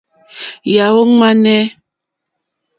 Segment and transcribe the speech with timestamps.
[0.73, 1.61] Yàɔ́ !ŋmánɛ́.